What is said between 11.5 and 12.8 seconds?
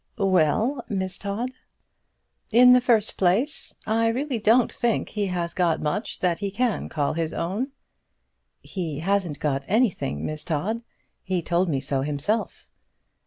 me so himself."